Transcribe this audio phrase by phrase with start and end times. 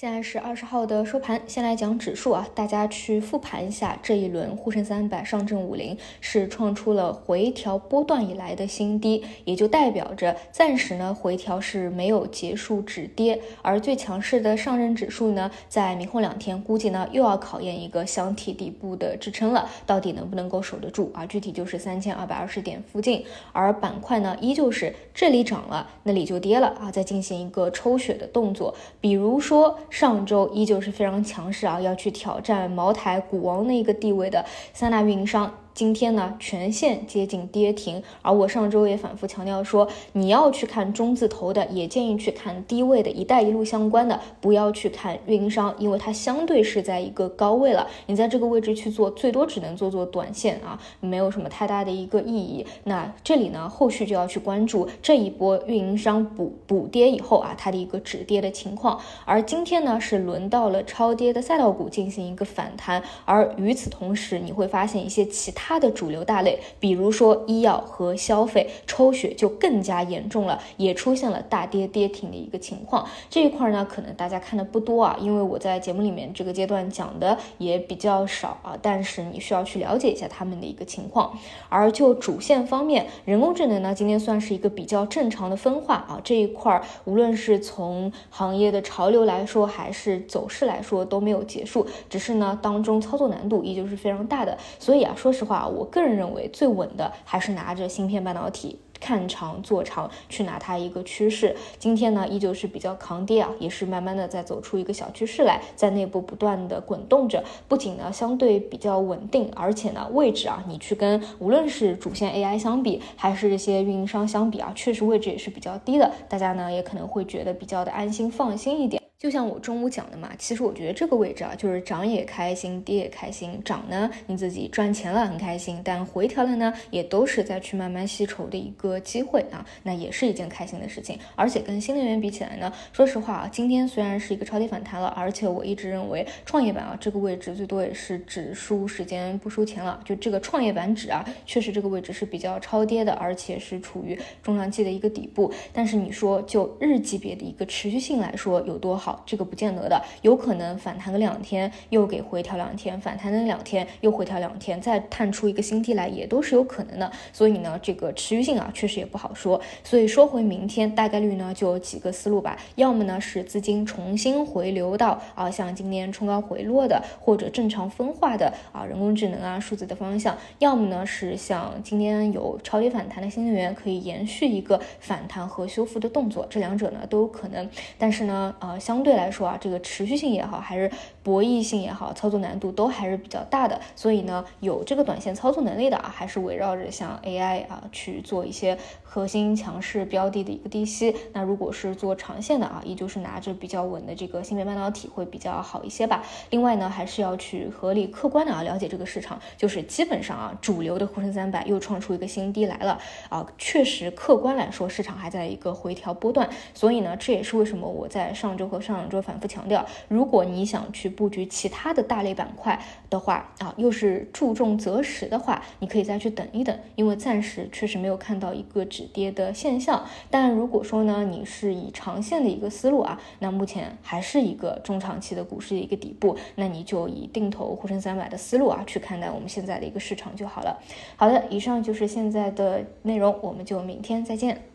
[0.00, 21.26] 现在是二十号的收盘，先来讲指数啊，大家去复盘一下这一轮沪深三百、上证五零是创出了回调波段以来的新低，也就代表着暂时呢回调是没有结束止跌，而最强势的上证指数呢，在明后两天估计呢又要考验一个箱体底部的支撑了，到底能不能够守得住啊？
[21.26, 29.76] 具体就是三千二百二十点附近，而板块呢依旧是这里涨了，那里就跌了啊，再进行一个抽血的动作，比如说。
[29.90, 35.52] 上周依旧是非常强势啊，要去挑战茅台、股王的一个地位的三大运营商。
[35.78, 52.66] 今天呢，全线接近跌停，而我上周也反复强调说，你要去看中字头的，也建议去看低位的一带一路相关的，不要去看运营商，因为它相对是在一个高位了，你在这个位置去做，最多只能做做短线啊，没有什么太大的一个意义。
[52.82, 58.98] 那这里呢，后续就要去关注这一波运营商补补跌以后啊，它的一个止跌的情况。
[59.24, 65.67] 而今天呢，是轮到了超跌的赛道股进行一个反弹，而与此同时，你会发现一些其他。
[65.68, 73.06] 它的主流大类，比如说医药和消费，抽血就更加严重了，也出现了大跌跌停的一个情况。
[73.28, 78.78] 这一块呢，可能大家看的不多啊，因为我在节目里面这个阶段讲的也比较少啊。
[78.80, 81.38] 但是你需要去了解一下他们的一个情况。
[81.68, 86.18] 而就主线方面，人工智能呢，今天算是一个比较正常的分化啊。
[86.24, 94.56] 这一块无论是从行业的潮流来说，还是走势来说，都没有结束，只是呢，当中操作难度依旧是非常大的。
[94.78, 95.57] 所以啊，说实话。
[95.58, 101.54] 啊，我个人认为最稳的还是拿着芯片半导体看长做长，去拿它一个趋势。
[101.78, 107.42] 今天呢，依旧是比较抗跌啊，也是慢慢的在走出一个小趋势来，在内部不断的滚动着。
[107.66, 116.12] 不仅呢相对比较稳定，而且呢位置啊，你去跟无论是主线 AI 相比，还是这些运营商相比啊，确实位置也是比较低的。
[116.28, 119.00] 大家呢也可能会觉得比较的安心放心一点。
[119.18, 123.60] 就像我中午讲的嘛，其实我觉得这个位置啊，就是涨也开心，跌也开心。
[123.64, 131.18] 涨呢，你自己赚钱了很开心；但回调了呢，也都是在去慢慢吸筹的一个机会啊，那也是一件开心的事情。
[131.34, 140.00] 而且跟新能源比起来呢，说实话啊，今天虽然是一个超跌反弹了，而且我一直认为创业板啊这个位置最多也是只输时间不输钱了。
[140.04, 145.52] 就这个创业板指啊，确实这个位置是比较超跌的，而且是处于中长期的一个底部。
[145.72, 149.07] 但是你说就日级别的一个持续性来说有多好？
[149.08, 157.10] 好，这个不见得的，有可能反弹个两天，又给回调两天，反弹了两天，又回调两天，再探出一个新低来，也都是有可能的。
[157.32, 159.58] 所以呢，这个持续性啊，确实也不好说。
[159.82, 176.46] 所以说回明天，大概率呢就有几个思路吧，要么呢是资金重新回流到啊，像今天冲高回落的，或者正常分化的啊，人工智能啊，数字的方向；要么呢是像今天有超跌反弹的新能源，可以延续一个反弹和修复的动作。
[176.50, 180.90] 这两者呢都有可能，但是呢，呃，相相对来说啊，这个持续性也好，还是
[181.22, 183.80] 博弈性也好，操作难度都还是比较大的。
[183.94, 191.14] 所以呢，有这个短线操作能力的啊，还是围绕着像 AI 啊去做一些核心强势标的的一个低吸。
[191.32, 196.24] 那如果是做长线的啊，依旧是拿着比较稳的这个芯片半导体会比较好一些吧。
[196.50, 202.98] 另外呢，还是要去合理客观的啊了解这个市场，就是基本上啊，主流的沪深三百又创出一个新低来了
[203.28, 206.50] 啊，确实客观来说，市场还在一个回调波段。
[206.74, 220.04] 所以呢，这也是为什么我在上周和上周反复强调，如果你想去布局其他的大类板块的话啊，又是注重择时的话，你可以再去等一等，因为暂时确实没有看到一个止跌的现象。
[220.30, 230.80] 但如果说呢，你是以长线的一个思路啊，那目前还是一个中长期的股市的一个底部，那你就以定投沪深三百的思路啊去看待我们现在的一个市场就好了。
[231.16, 234.67] 好的，以上就是现在的内容，我们就明天再见。